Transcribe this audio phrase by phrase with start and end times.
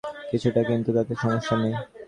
[0.31, 1.73] কিছুটা, কিন্তু তাতে সমস্যা নেই।